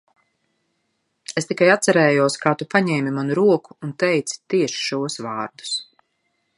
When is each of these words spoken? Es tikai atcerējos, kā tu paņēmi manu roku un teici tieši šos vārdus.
Es 1.41 1.47
tikai 1.49 1.67
atcerējos, 1.73 2.39
kā 2.45 2.55
tu 2.63 2.67
paņēmi 2.73 3.13
manu 3.19 3.39
roku 3.41 3.79
un 3.89 3.95
teici 4.05 4.43
tieši 4.55 4.83
šos 4.89 5.21
vārdus. 5.27 5.81